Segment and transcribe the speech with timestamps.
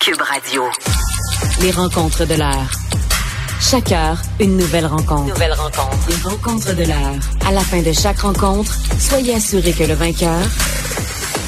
[0.00, 0.62] Cube Radio.
[1.60, 2.70] Les rencontres de l'heure.
[3.60, 5.26] Chaque heure, une nouvelle rencontre.
[5.26, 6.08] Nouvelle rencontre.
[6.08, 7.18] Les rencontres de l'heure.
[7.46, 10.40] À la fin de chaque rencontre, soyez assurés que le vainqueur,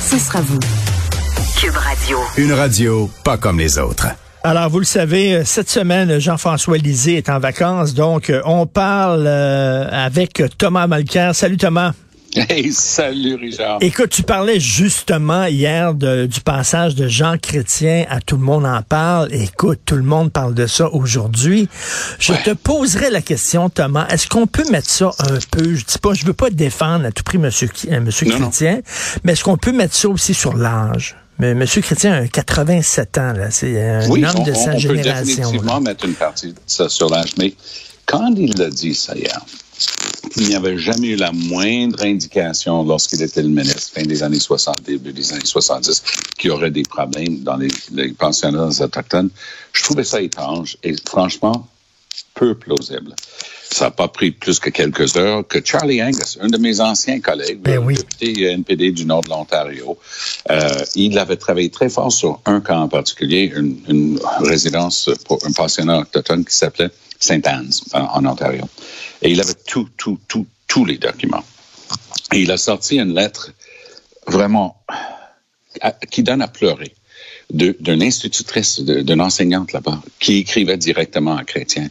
[0.03, 0.61] ce sera vous.
[1.59, 2.19] Cube Radio.
[2.37, 4.09] Une radio pas comme les autres.
[4.45, 8.66] Alors, vous le savez, euh, cette semaine, Jean-François Lisée est en vacances, donc euh, on
[8.66, 11.30] parle euh, avec Thomas Malker.
[11.32, 11.93] Salut Thomas.
[12.49, 13.79] Hey, salut Richard.
[13.83, 18.65] Écoute, tu parlais justement hier de, du passage de Jean Chrétien à Tout le monde
[18.65, 19.33] en parle.
[19.35, 21.69] Écoute, tout le monde parle de ça aujourd'hui.
[22.19, 24.06] Je te poserai la question, Thomas.
[24.09, 27.12] Est-ce qu'on peut mettre ça un peu, je dis pas, je veux pas défendre à
[27.12, 27.69] tout prix Monsieur,
[28.01, 28.80] Monsieur Chrétien,
[29.25, 31.17] mais est-ce qu'on peut mettre ça aussi sur l'âge?
[31.39, 31.64] Mais M.
[31.67, 33.51] Chrétien a 87 ans, là.
[33.51, 35.12] C'est un homme de sa on génération.
[35.12, 37.33] Peut définitivement mettre une partie de ça sur l'âge.
[37.37, 37.55] Mais
[38.06, 39.41] quand il l'a dit ça hier,
[40.36, 44.41] il n'y avait jamais eu la moindre indication lorsqu'il était le ministre, fin des années
[44.41, 46.02] 60, début des années 70,
[46.38, 49.30] qu'il y aurait des problèmes dans les, les pensionnats autochtones.
[49.72, 51.68] Je trouvais ça étrange et franchement
[52.34, 53.14] peu plausible.
[53.73, 57.20] Ça n'a pas pris plus que quelques heures que Charlie Angus, un de mes anciens
[57.20, 57.95] collègues, ben oui.
[57.95, 59.98] député NPD du nord de l'Ontario,
[60.51, 65.39] euh, il avait travaillé très fort sur un cas en particulier, une, une résidence pour
[65.47, 68.64] un pensionnat autochtone qui s'appelait Saint Anne's en, en Ontario.
[69.23, 71.45] Et il avait tout, tout, tout, tous les documents.
[72.33, 73.53] Et il a sorti une lettre
[74.27, 74.77] vraiment
[75.81, 76.95] à, qui donne à pleurer
[77.51, 81.89] d'une institutrice, d'une enseignante là-bas, qui écrivait directement à Chrétien,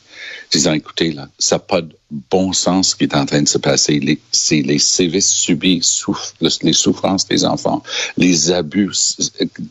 [0.52, 1.96] disant, écoutez, là, ça n'a pas de
[2.30, 4.20] bon sens ce qui est en train de se passer.
[4.32, 7.84] C'est les sévices subis, souff les souffrances des enfants,
[8.18, 8.92] les abus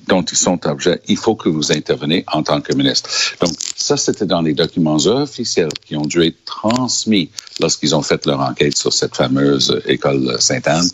[0.09, 1.01] dont ils sont objets.
[1.09, 3.11] Il faut que vous intervenez en tant que ministre.
[3.41, 8.25] Donc, ça, c'était dans les documents officiels qui ont dû être transmis lorsqu'ils ont fait
[8.27, 10.89] leur enquête sur cette fameuse école Sainte-Anne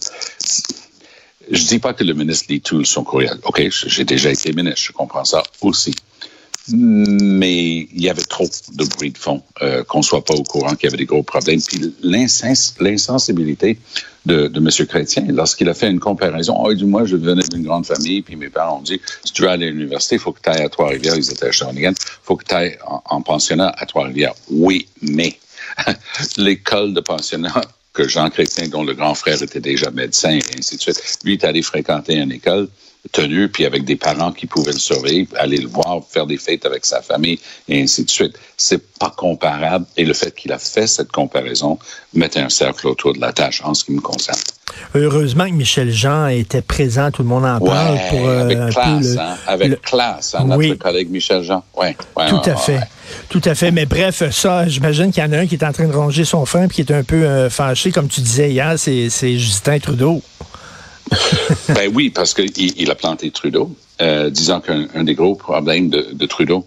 [1.51, 3.39] je dis pas que le ministre lit tout son courriel.
[3.45, 5.95] OK, j'ai déjà été ministre, je comprends ça aussi.
[6.73, 10.75] Mais il y avait trop de bruit de fond, euh, qu'on soit pas au courant
[10.75, 11.61] qu'il y avait des gros problèmes.
[11.63, 13.79] Puis l'insensibilité
[14.25, 14.87] de, M.
[14.89, 18.51] Chrétien, lorsqu'il a fait une comparaison, oh, moins, je venais d'une grande famille, puis mes
[18.51, 20.69] parents ont dit, si tu veux aller à l'université, il faut que tu ailles à
[20.69, 24.35] Trois-Rivières, ils étaient à Shawinigan, il faut que tu ailles en, en pensionnat à Trois-Rivières.
[24.51, 25.39] Oui, mais
[26.37, 27.61] l'école de pensionnat
[28.05, 31.45] Jean Chrétien, dont le grand frère était déjà médecin et ainsi de suite, lui est
[31.45, 32.69] allé fréquenter une école
[33.13, 36.67] tenue, puis avec des parents qui pouvaient le surveiller, aller le voir, faire des fêtes
[36.67, 38.39] avec sa famille et ainsi de suite.
[38.57, 39.87] C'est pas comparable.
[39.97, 41.79] Et le fait qu'il a fait cette comparaison
[42.15, 44.39] mettait un cercle autour de la tâche en ce qui me concerne.
[44.95, 47.95] Heureusement que Michel Jean était présent, tout le monde en parle.
[47.95, 50.79] Ouais, pour, euh, avec un classe, peu le, hein, avec le, classe, hein, notre oui.
[50.79, 51.65] collègue Michel Jean.
[51.77, 52.81] Ouais, ouais, Tout à fait.
[53.29, 53.71] Tout à fait.
[53.71, 56.25] Mais bref, ça, j'imagine qu'il y en a un qui est en train de ronger
[56.25, 59.79] son frein puis qui est un peu euh, fâché, comme tu disais hier, c'est Justin
[59.79, 60.23] Trudeau.
[61.69, 66.09] ben oui, parce qu'il il a planté Trudeau, euh, disant qu'un des gros problèmes de,
[66.13, 66.67] de Trudeau,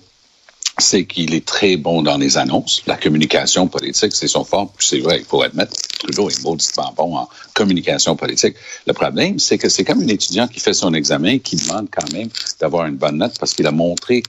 [0.78, 2.82] c'est qu'il est très bon dans les annonces.
[2.88, 4.74] La communication politique, c'est son fort.
[4.80, 8.56] C'est vrai, il faut admettre, Trudeau est mauditement bon en communication politique.
[8.88, 11.88] Le problème, c'est que c'est comme un étudiant qui fait son examen et qui demande
[11.92, 12.30] quand même
[12.60, 14.24] d'avoir une bonne note parce qu'il a montré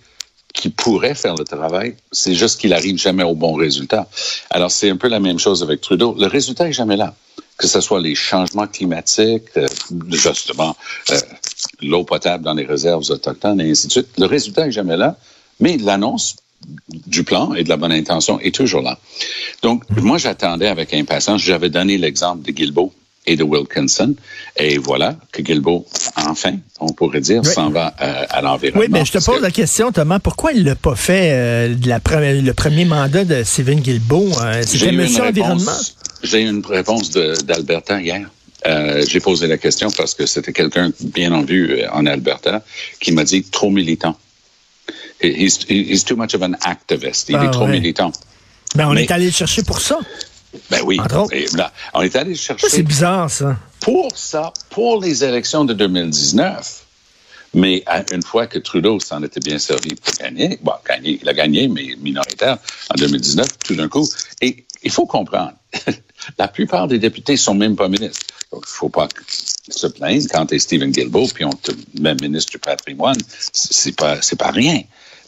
[0.52, 1.94] qu'il pourrait faire le travail.
[2.12, 4.08] C'est juste qu'il arrive jamais au bon résultat.
[4.50, 6.14] Alors, c'est un peu la même chose avec Trudeau.
[6.18, 7.14] Le résultat est jamais là.
[7.56, 9.68] Que ce soit les changements climatiques, euh,
[10.10, 10.76] justement,
[11.10, 11.20] euh,
[11.82, 14.08] l'eau potable dans les réserves autochtones et ainsi de suite.
[14.18, 15.16] Le résultat est jamais là.
[15.60, 16.36] Mais l'annonce
[17.06, 18.98] du plan et de la bonne intention est toujours là.
[19.62, 21.42] Donc, moi, j'attendais avec impatience.
[21.42, 22.92] J'avais donné l'exemple de Guilbeault
[23.26, 24.14] et de Wilkinson.
[24.56, 27.52] Et voilà que Guilbeault, enfin, on pourrait dire, oui.
[27.52, 28.80] s'en va euh, à l'environnement.
[28.80, 29.42] Oui, mais je te pose que...
[29.42, 33.24] la question, Thomas, pourquoi il l'a pas fait euh, de la pre le premier mandat
[33.24, 34.30] de Stephen Guilbeault?
[34.42, 35.78] Euh, C'était Monsieur Environnement?
[36.22, 38.28] J'ai eu une réponse d'Alberta hier.
[38.66, 42.62] Euh, j'ai posé la question parce que c'était quelqu'un bien en vue en Alberta
[43.00, 44.16] qui m'a dit trop militant.
[45.20, 47.28] He's, he's too much of an activist.
[47.28, 48.12] Il ah, est trop militant.
[48.74, 49.98] Ben, on Mais, est allé le chercher pour ça.
[50.70, 50.98] Ben oui.
[51.32, 52.68] Et là, on est allé le chercher.
[52.68, 53.56] C'est bizarre, ça.
[53.80, 56.86] Pour ça, pour les élections de 2019.
[57.52, 57.82] Mais
[58.12, 61.66] une fois que Trudeau s'en était bien servi pour gagner, bon, gagner, il a gagné,
[61.66, 62.58] mais minoritaire
[62.90, 64.08] en 2019, tout d'un coup.
[64.40, 65.54] Et il faut comprendre,
[66.38, 68.24] la plupart des députés sont même pas ministres.
[68.52, 69.08] Donc, il faut pas
[69.68, 73.18] se plaindre quand tu es Stephen Guilbeault, puis on te met ministre du patrimoine.
[73.52, 74.82] C'est pas, c'est pas rien.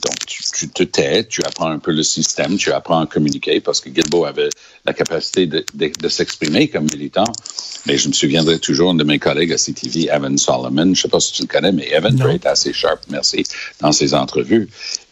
[0.04, 3.60] Donc, tu, tu, te tais, tu apprends un peu le système, tu apprends à communiquer
[3.60, 4.48] parce que Guilbeault avait
[4.84, 7.30] la capacité de, de, de s'exprimer comme militant.
[7.86, 10.84] Mais je me souviendrai toujours de mes collègues à CTV, Evan Solomon.
[10.84, 13.44] Je ne sais pas si tu le connais, mais Evan est assez sharp, merci,
[13.80, 14.68] dans ses entrevues.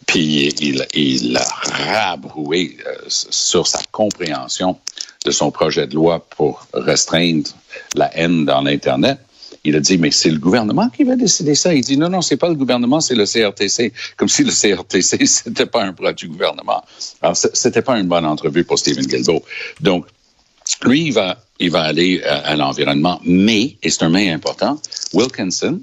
[0.07, 4.77] Puis il, il a rabroué euh, sur sa compréhension
[5.25, 7.49] de son projet de loi pour restreindre
[7.95, 9.19] la haine dans l'Internet.
[9.63, 11.73] Il a dit, mais c'est le gouvernement qui va décider ça.
[11.73, 13.93] Il dit, non, non, c'est pas le gouvernement, c'est le CRTC.
[14.17, 16.83] Comme si le CRTC, c'était pas un bras du gouvernement.
[17.21, 19.43] Alors, c'était pas une bonne entrevue pour Stephen Guilbeault.
[19.79, 20.07] Donc,
[20.83, 24.79] lui, il va, il va aller à, à l'environnement, mais, et c'est un mais important,
[25.13, 25.79] Wilkinson,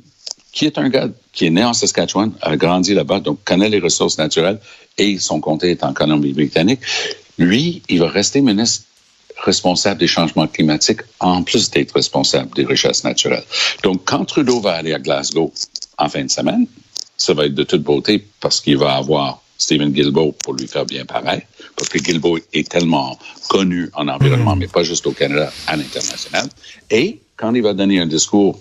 [0.53, 3.79] qui est un gars qui est né en Saskatchewan, a grandi là-bas, donc connaît les
[3.79, 4.59] ressources naturelles
[4.97, 6.81] et son comté est en Colombie-Britannique.
[7.39, 8.88] Lui, il va rester ministre
[9.45, 13.45] responsable des changements climatiques en plus d'être responsable des richesses naturelles.
[13.83, 15.53] Donc, quand Trudeau va aller à Glasgow
[15.99, 16.67] en fin de semaine,
[17.17, 20.87] ça va être de toute beauté parce qu'il va avoir Stephen Guilbeault pour lui faire
[20.87, 21.43] bien pareil,
[21.77, 23.19] parce que Guilbeault est tellement
[23.49, 24.61] connu en environnement, mm.
[24.61, 26.49] mais pas juste au Canada, à l'international.
[26.91, 28.61] Et quand il va donner un discours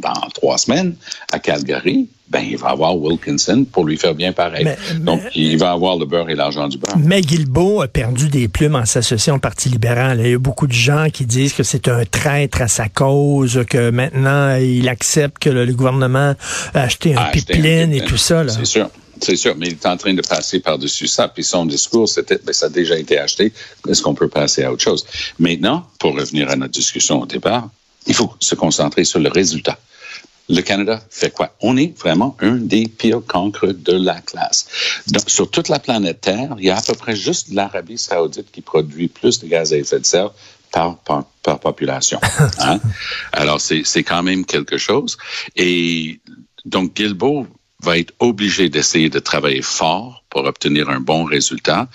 [0.00, 0.94] dans, trois semaines
[1.32, 4.66] à Calgary, ben, il va avoir Wilkinson pour lui faire bien pareil.
[5.00, 6.96] Donc, il va avoir le beurre et l'argent du beurre.
[6.96, 10.20] Mais Guilbeault a perdu des plumes en s'associant au Parti libéral.
[10.20, 13.64] Il y a beaucoup de gens qui disent que c'est un traître à sa cause,
[13.68, 16.34] que maintenant, il accepte que le, gouvernement
[16.72, 18.46] a acheté un, pipeline, et tout ça.
[18.48, 18.88] C'est sûr.
[19.20, 21.28] C'est sûr, mais il est en train de passer par-dessus ça.
[21.28, 23.52] Puis son discours, c'était, ben, ça a déjà été acheté.
[23.88, 25.06] Est-ce qu'on peut passer à autre chose?
[25.38, 27.70] Maintenant, pour revenir à notre discussion au départ,
[28.06, 29.78] il faut se concentrer sur le résultat.
[30.48, 31.56] Le Canada fait quoi?
[31.60, 34.66] On est vraiment un des pires cancres de la classe.
[35.06, 38.50] Donc, sur toute la planète Terre, il y a à peu près juste l'Arabie saoudite
[38.52, 40.32] qui produit plus de gaz à effet de serre
[40.70, 42.20] par, par, population.
[42.58, 42.80] Hein?
[43.32, 45.16] Alors, c'est quand même quelque chose.
[45.56, 46.20] Et
[46.66, 47.46] donc, Guilbeault
[47.82, 51.88] va être obligé d'essayer de travailler fort pour obtenir un bon résultat.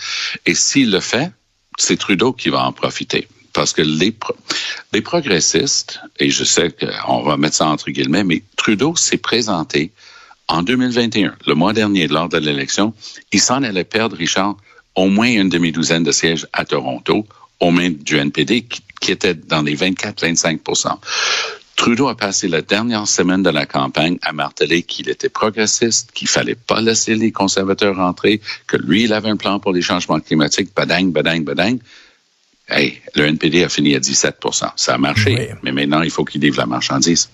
[0.46, 1.32] Et s'il le fait,
[1.78, 3.28] c'est Trudeau qui va en profiter
[3.60, 8.96] parce que les, progressistes, et je sais qu'on va mettre ça entre guillemets, mais Trudeau
[8.96, 9.92] s'est présenté
[10.48, 12.94] en 2021, le mois dernier, lors de l'élection,
[13.34, 14.56] il s'en allait perdre, Richard,
[14.96, 17.28] au moins une demi-douzaine de sièges à Toronto,
[17.60, 20.98] au mains du NPD, qui, qui était dans les 24-25%
[21.76, 26.28] Trudeau a passé la dernière semaine de la campagne à marteler qu'il était progressiste, qu'il
[26.28, 30.20] fallait pas laisser les conservateurs rentrer, que lui, il avait un plan pour les changements
[30.20, 31.80] climatiques, badang, badang, badang.
[32.70, 36.42] Hey, le NPD a fini à 17% Ça a marché, mais maintenant, il faut qu'il
[36.42, 37.30] livre la marchandise.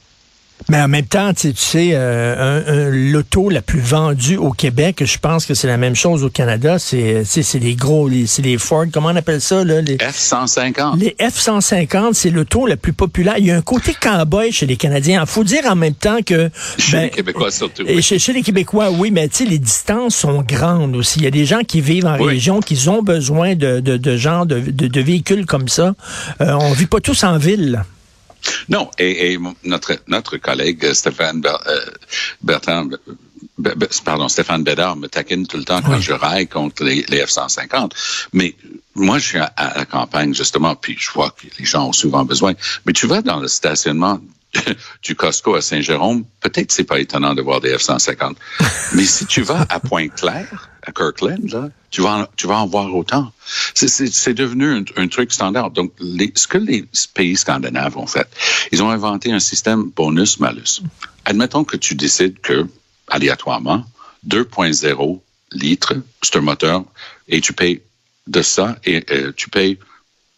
[0.70, 5.46] Mais en même temps, tu sais, euh, l'auto la plus vendue au Québec, je pense
[5.46, 7.24] que c'est la même chose au Canada, c'est
[7.54, 9.64] les gros, c'est les Ford, comment on appelle ça?
[9.64, 10.98] Là, les F-150.
[10.98, 13.36] Les F-150, c'est l'auto la plus populaire.
[13.38, 15.22] Il y a un côté cowboy chez les Canadiens.
[15.22, 16.50] Il faut dire en même temps que...
[16.80, 17.84] Chez ben, les Québécois surtout.
[17.88, 18.02] Oui.
[18.02, 21.20] Chez, les Québécois, oui, mais tu sais, les distances sont grandes aussi.
[21.20, 24.18] Il y a des gens qui vivent en région, qui ont besoin de, de, de
[24.18, 25.94] gens, de, de, véhicules comme ça.
[26.42, 27.84] Euh, on vit pas tous en ville.
[28.70, 31.80] Non, et, notre, notre collègue Stéphane euh,
[32.42, 32.90] Bertrand,
[34.04, 37.92] pardon, Stéphane Bédard me taquine tout le temps quand je raille contre les, F-150.
[38.34, 38.56] Mais
[38.96, 42.26] moi, je suis à, la campagne, justement, puis je vois que les gens ont souvent
[42.26, 42.54] besoin.
[42.86, 44.20] Mais tu vas dans le stationnement
[45.04, 48.36] du Costco à Saint-Jérôme, peut-être c'est pas étonnant de voir des F-150.
[48.94, 52.68] Mais si tu vas à Pointe-Claire, à Kirkland, là, tu vas en, tu vas en
[52.68, 53.32] voir autant.
[53.74, 55.72] C'est devenu un, truc standard.
[55.72, 55.94] Donc,
[56.36, 58.28] ce que les pays scandinaves ont fait,
[58.72, 60.82] ils ont inventé un système bonus-malus.
[61.26, 62.68] Admettons que tu décides que,
[63.08, 63.84] aléatoirement,
[64.28, 65.20] 2.0
[65.52, 66.84] litres, c'est un moteur,
[67.28, 67.82] et tu payes
[68.28, 69.78] de ça, et euh, tu payes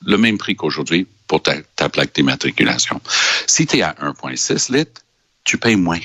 [0.06, 3.02] le même prix qu'aujourd'hui pour ta, ta, plaque d'immatriculation.
[3.48, 5.02] Si tu es à 1.6 litres,
[5.44, 6.00] tu payes moins.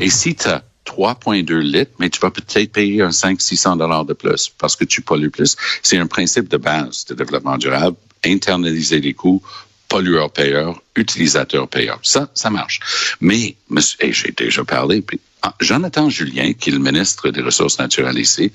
[0.00, 4.14] Et si tu as 3,2 litres, mais tu vas peut-être payer un 500-600 dollars de
[4.14, 5.56] plus parce que tu pollues plus.
[5.82, 7.96] C'est un principe de base de développement durable.
[8.24, 9.42] Internaliser les coûts,
[9.88, 12.00] pollueur-payeur, utilisateur-payeur.
[12.02, 12.80] Ça, ça marche.
[13.20, 13.56] Mais,
[14.00, 18.18] et j'ai déjà parlé, puis ah, Jonathan Julien, qui est le ministre des Ressources naturelles
[18.18, 18.50] ici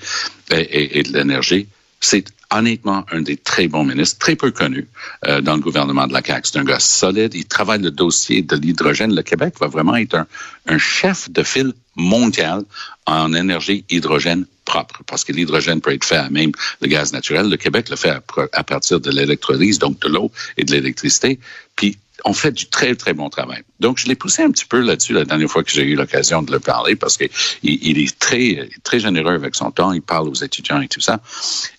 [0.49, 1.67] et, et de l'Énergie,
[2.01, 4.87] c'est honnêtement un des très bons ministres, très peu connu
[5.25, 6.49] euh, dans le gouvernement de la CAQ.
[6.51, 7.33] C'est un gars solide.
[7.33, 9.15] Il travaille le dossier de l'hydrogène.
[9.15, 10.27] Le Québec va vraiment être un,
[10.67, 12.63] un chef de file mondial
[13.05, 17.49] en énergie hydrogène propre, parce que l'hydrogène peut être fait à même le gaz naturel.
[17.49, 18.21] Le Québec le fait à,
[18.53, 21.39] à partir de l'électrolyse, donc de l'eau et de l'électricité.
[21.75, 23.63] Puis on fait du très, très bon travail.
[23.79, 26.41] Donc, je l'ai poussé un petit peu là-dessus la dernière fois que j'ai eu l'occasion
[26.43, 27.29] de le parler parce qu'il
[27.63, 29.91] il est très, très généreux avec son temps.
[29.91, 31.19] Il parle aux étudiants et tout ça.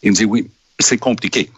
[0.02, 0.48] Il me dit, oui,
[0.80, 1.50] c'est compliqué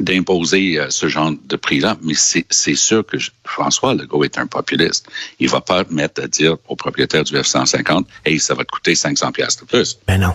[0.00, 5.08] d'imposer euh, ce genre de prix-là, mais c'est sûr que François Legault est un populiste.
[5.38, 8.94] Il va pas mettre à dire au propriétaire du F-150, hey, ça va te coûter
[8.94, 9.98] 500 pièces de plus.
[10.06, 10.34] Ben non.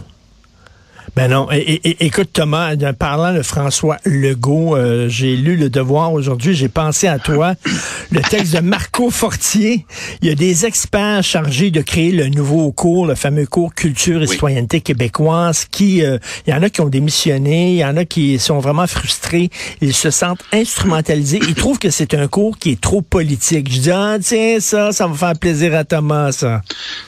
[1.16, 1.48] Ben non.
[1.52, 7.08] Écoute, Thomas, en parlant de François Legault, euh, j'ai lu Le Devoir aujourd'hui, j'ai pensé
[7.08, 7.56] à toi.
[8.12, 9.86] Le texte de Marco Fortier.
[10.22, 14.22] Il y a des experts chargés de créer le nouveau cours, le fameux cours Culture
[14.22, 17.98] et citoyenneté québécoise, qui, euh, il y en a qui ont démissionné, il y en
[17.98, 19.50] a qui sont vraiment frustrés,
[19.82, 21.40] ils se sentent instrumentalisés.
[21.48, 23.72] Ils trouvent que c'est un cours qui est trop politique.
[23.72, 26.62] Je dis, ah, tiens, ça, ça va faire plaisir à Thomas, ça.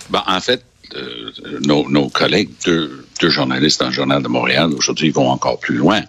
[0.10, 0.64] Ben, en fait,
[0.96, 1.32] euh,
[1.66, 6.02] nos, collègues, deux, journalistes dans le Journal de Montréal, aujourd'hui, vont encore plus loin.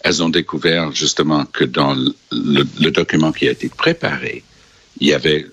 [0.00, 1.96] Elles ont découvert justement que dans
[2.30, 4.44] le, document qui a été préparé,
[5.00, 5.46] il y avait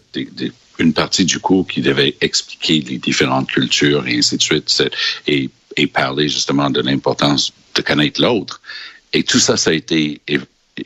[0.77, 4.83] une partie du cours qui devait expliquer les différentes cultures et ainsi de suite,
[5.27, 8.61] et, et parler justement de l'importance de connaître l'autre.
[9.13, 10.21] Et tout ça, ça a été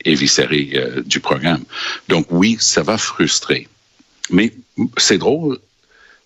[0.04, 1.64] éviscéré euh, du programme.
[2.08, 3.68] Donc oui, ça va frustrer.
[4.30, 4.52] Mais
[4.96, 5.58] c'est drôle,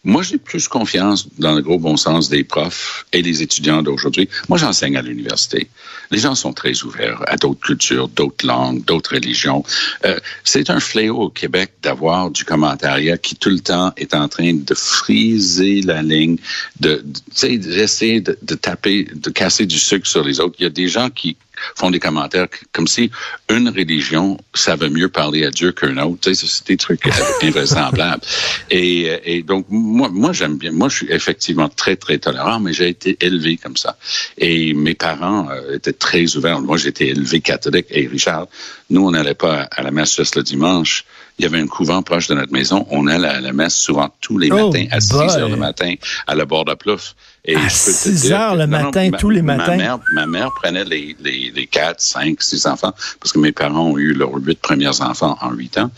[0.04, 4.28] moi, j'ai plus confiance dans le gros bon sens des profs et des étudiants d'aujourd'hui.
[4.48, 5.68] Moi, j'enseigne à l'université.
[6.10, 9.64] Les gens sont très ouverts à d'autres cultures, d'autres langues, d'autres religions.
[10.04, 14.28] Euh, c'est un fléau au Québec d'avoir du commentariat qui tout le temps est en
[14.28, 16.36] train de friser la ligne,
[16.80, 17.02] de,
[17.40, 20.56] d'essayer de, de taper, de casser du sucre sur les autres.
[20.58, 21.36] Il y a des gens qui
[21.74, 23.10] font des commentaires comme si
[23.48, 26.32] une religion savait mieux parler à Dieu qu'un autre.
[26.32, 27.06] c'est des trucs
[27.42, 28.22] invraisemblables.
[28.70, 30.72] Et, euh, et donc, moi, moi j'aime bien.
[30.72, 33.96] Moi, je suis effectivement très, très tolérant, mais j'ai été élevé comme ça.
[34.38, 36.60] Et mes parents euh, étaient très ouverts.
[36.60, 37.86] Moi, j'étais élevé catholique.
[37.90, 38.46] Et Richard,
[38.90, 41.04] nous, on n'allait pas à la messe juste le dimanche
[41.38, 42.86] il y avait un couvent proche de notre maison.
[42.90, 45.94] On allait à la messe souvent tous les oh matins à 6 heures le matin
[46.26, 47.14] à la bord de Plouf.
[47.46, 49.72] Et à 6 heures le matin, tous les matins?
[49.72, 53.52] Ma mère, ma mère prenait les, les, les 4, 5, 6 enfants, parce que mes
[53.52, 55.90] parents ont eu leurs 8 premiers enfants en 8 ans.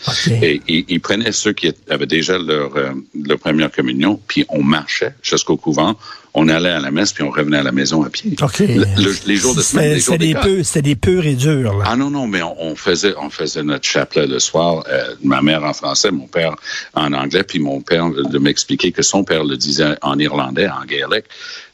[0.42, 5.14] Et, ils prenaient ceux qui avaient déjà leur, euh, leur première communion, puis on marchait
[5.22, 5.96] jusqu'au couvent
[6.38, 8.37] on allait à la messe puis on revenait à la maison à pied.
[9.26, 11.78] les jours de semaine, C'était des peu, c'était des purs et durs.
[11.78, 11.85] Là.
[11.87, 14.85] Ah non non, mais on, faisait on faisait notre chapelet le soir.
[14.88, 16.55] Euh, ma mère en français, mon père
[16.93, 20.85] en anglais, puis mon père de m'expliquer que son père le disait en irlandais, en
[20.85, 21.25] gaélique.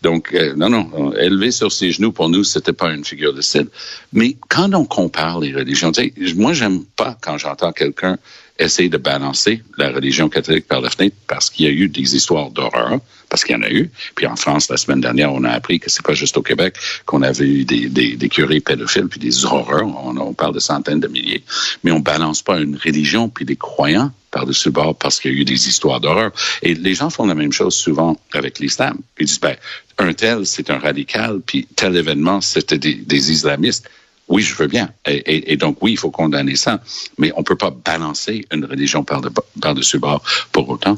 [0.00, 3.42] Donc euh, non non, élevé sur ses genoux pour nous, c'était pas une figure de
[3.42, 3.66] style.
[4.12, 5.90] Mais quand on compare les religions,
[6.36, 8.16] moi j'aime pas quand j'entends quelqu'un
[8.64, 12.16] essayer de balancer la religion catholique par la fenêtre parce qu'il y a eu des
[12.16, 13.90] histoires d'horreur, parce qu'il y en a eu.
[14.14, 16.76] Puis en France, la semaine dernière, on a appris que c'est pas juste au Québec
[17.06, 19.86] qu'on avait eu des, des, curés pédophiles puis des horreurs.
[19.86, 21.42] On, parle de centaines de milliers.
[21.82, 25.38] Mais on balance pas une religion puis des croyants par-dessus le bord parce qu'il y
[25.38, 26.32] a eu des histoires d'horreur.
[26.62, 28.98] Et les gens font la même chose souvent avec l'islam.
[29.18, 29.56] Ils disent, ben,
[29.98, 33.88] un tel, c'est un radical, puis tel événement, c'était des islamistes.
[34.32, 34.88] Oui, je veux bien.
[35.06, 36.80] Et, et, donc, oui, il faut condamner ça.
[37.18, 40.22] Mais on ne peut pas balancer une religion par-dessus bord
[40.52, 40.96] pour autant.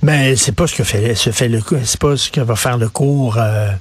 [0.00, 2.88] Mais c'est pas ce que fait, fait le c'est pas ce que va faire le
[2.88, 3.36] cours.
[3.36, 3.72] Euh,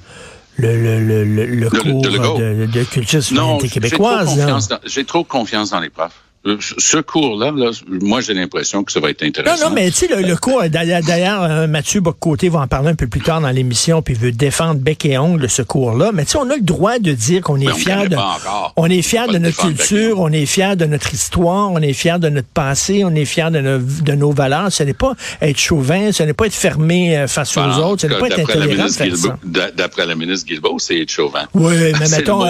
[0.57, 3.21] le, le, le, le, cours de, de, culture
[3.71, 4.67] québécoise.
[4.85, 6.19] J'ai trop confiance dans les profs.
[6.43, 7.53] Euh, ce cours-là,
[7.88, 9.63] moi, j'ai l'impression que ça va être intéressant.
[9.63, 12.95] Non, non, mais tu sais, le, cours, d'ailleurs, euh, Mathieu Boccoté va en parler un
[12.95, 16.10] peu plus tard dans l'émission, puis veut défendre bec et ongle ce cours-là.
[16.12, 18.17] Mais tu sais, on a le droit de dire qu'on est fier de,
[18.75, 22.19] on est fier de notre culture, on est fier de notre histoire, on est fier
[22.19, 24.71] de notre passé, on est fier de, de nos valeurs.
[24.71, 28.07] Ce n'est pas être chauvin, ce n'est pas être fermé euh, face aux autres, ce
[28.07, 28.88] n'est pas être intolérant.
[29.43, 31.45] D'après la ministre Guilbeault, c'est être chauvin.
[31.53, 32.43] Oui, mais mettons.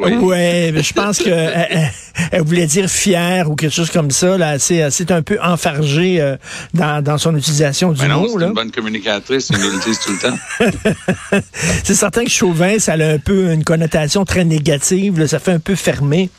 [0.00, 1.30] Oui, je pense que
[2.32, 4.38] elle voulait dire fier ou quelque chose comme ça.
[4.38, 6.36] Là, c'est, c'est un peu enfargé euh,
[6.74, 8.38] dans, dans son utilisation du non, mot.
[8.38, 11.40] C'est une bonne communicatrice, elle l'utilise tout le temps.
[11.84, 15.26] c'est certain que chauvin, ça a un peu une connotation très négative.
[15.26, 16.30] ça fait un peu fermé.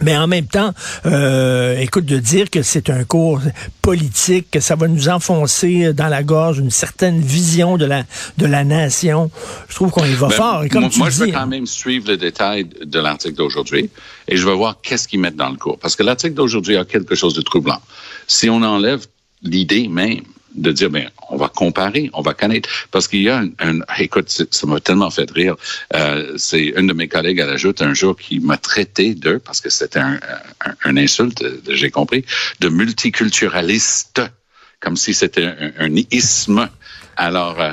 [0.00, 0.72] Mais en même temps,
[1.06, 3.40] euh, écoute, de dire que c'est un cours
[3.82, 8.04] politique, que ça va nous enfoncer dans la gorge une certaine vision de la
[8.38, 9.30] de la nation,
[9.68, 10.64] je trouve qu'on y va ben, fort.
[10.64, 13.90] Et comme moi, tu moi je veux quand même suivre le détail de l'article d'aujourd'hui
[14.28, 15.78] et je veux voir qu'est-ce qu'ils mettent dans le cours.
[15.78, 17.80] Parce que l'article d'aujourd'hui a quelque chose de troublant.
[18.26, 19.06] Si on enlève
[19.42, 20.22] l'idée même
[20.54, 22.68] de dire, ben, on va comparer, on va connaître.
[22.90, 25.56] Parce qu'il y a un, écoute, ça m'a tellement fait rire.
[25.94, 29.38] Euh, c'est une de mes collègues à la joute un jour qui m'a traité d'eux,
[29.38, 30.18] parce que c'était un,
[30.84, 32.24] un, insulte, j'ai compris,
[32.60, 34.22] de multiculturaliste,
[34.80, 36.68] comme si c'était un, un isme.
[37.16, 37.72] Alors, euh,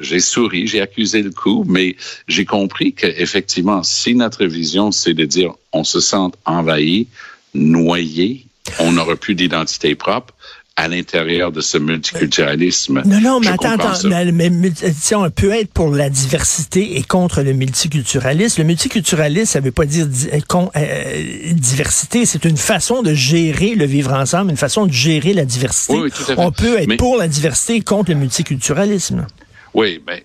[0.00, 1.96] j'ai souri, j'ai accusé le coup, mais
[2.28, 7.08] j'ai compris qu'effectivement, si notre vision, c'est de dire on se sent envahi,
[7.54, 8.44] noyé,
[8.78, 10.34] on n'aura plus d'identité propre,
[10.76, 13.02] à l'intérieur de ce multiculturalisme.
[13.04, 14.50] Non, non, mais attends, attends mais,
[15.14, 18.62] on peut être pour la diversité et contre le multiculturalisme.
[18.62, 20.38] Le multiculturalisme, ça veut pas dire euh,
[20.76, 25.44] euh, diversité, c'est une façon de gérer le vivre ensemble, une façon de gérer la
[25.44, 25.94] diversité.
[25.94, 26.34] Oui, tout à fait.
[26.38, 29.26] On peut être pour la diversité et contre le multiculturalisme.
[29.74, 30.24] Oui, mais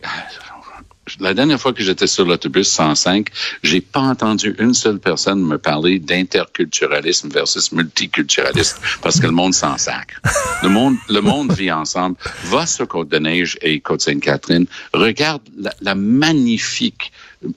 [1.19, 3.27] la dernière fois que j'étais sur l'autobus 105,
[3.63, 9.53] j'ai pas entendu une seule personne me parler d'interculturalisme versus multiculturalisme parce que le monde
[9.53, 10.19] s'en sacre.
[10.63, 12.17] Le monde, le monde vit ensemble.
[12.45, 14.65] Va sur Côte-de-Neige et Côte-Sainte-Catherine.
[14.93, 17.11] Regarde la, la magnifique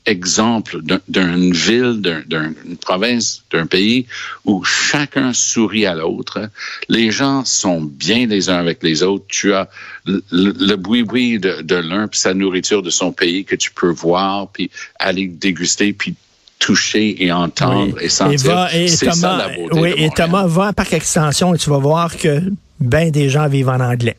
[0.06, 4.06] exemple d'une ville, d'une province, d'un pays
[4.44, 6.50] où chacun sourit à l'autre.
[6.88, 9.24] Les gens sont bien les uns avec les autres.
[9.28, 9.68] Tu as
[10.06, 14.48] le, boui-boui de, de l'un, puis sa nourriture de son pays que tu peux voir,
[14.48, 16.14] puis aller déguster, puis
[16.58, 18.68] toucher et entendre et sentir.
[18.86, 22.42] C'est ça la beauté Oui, et Thomas, va par extension et tu vas voir que
[22.78, 24.16] ben des gens vivent en anglais.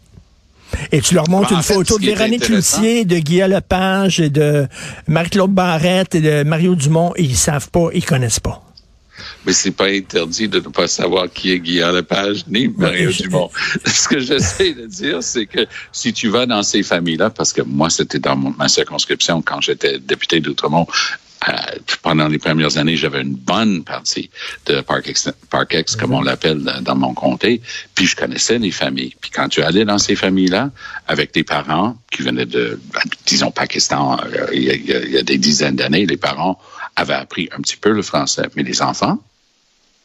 [0.91, 4.67] Et tu leur montres une photo de Véronique Cloutier, de Guillaume Lepage, et de
[5.07, 8.61] Marie-Claude Barrette et de Mario Dumont, et ils savent pas, ils connaissent pas.
[9.45, 13.49] Mais c'est pas interdit de ne pas savoir qui est Guillaume Lepage ni Mario Dumont.
[13.85, 17.61] Ce que j'essaie de dire, c'est que si tu vas dans ces familles-là, parce que
[17.61, 20.87] moi, c'était dans ma circonscription quand j'étais député d'Outremont,
[22.01, 24.29] pendant les premières années, j'avais une bonne partie
[24.65, 27.61] de Parkex, Parkex comme on l'appelle dans mon comté,
[27.95, 29.15] puis je connaissais les familles.
[29.19, 30.71] Puis quand tu allais dans ces familles-là,
[31.07, 35.75] avec des parents qui venaient de, ben, disons, Pakistan, euh, il y a des dizaines
[35.75, 36.59] d'années, les parents
[36.95, 39.17] avaient appris un petit peu le français, mais les enfants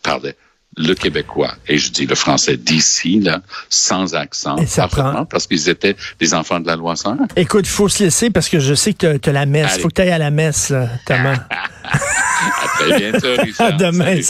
[0.02, 0.36] parlaient
[0.76, 3.40] le québécois, et je dis le français d'ici, là,
[3.70, 4.56] sans accent,
[5.30, 7.16] parce qu'ils étaient des enfants de la loi 101.
[7.36, 9.76] Écoute, il faut se laisser parce que je sais que tu as la messe.
[9.76, 10.72] Il faut que tu ailles à la messe,
[11.06, 11.38] Thomas.
[11.84, 13.66] à très bientôt, Richard.
[13.66, 14.04] À demain.
[14.04, 14.22] Salut.